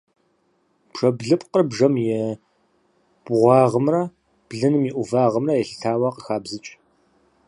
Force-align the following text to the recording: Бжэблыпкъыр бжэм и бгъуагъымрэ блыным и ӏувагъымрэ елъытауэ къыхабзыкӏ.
Бжэблыпкъыр 0.91 1.63
бжэм 1.69 1.93
и 2.03 2.07
бгъуагъымрэ 3.23 4.01
блыным 4.47 4.83
и 4.89 4.91
ӏувагъымрэ 4.95 5.53
елъытауэ 5.61 6.09
къыхабзыкӏ. 6.13 6.71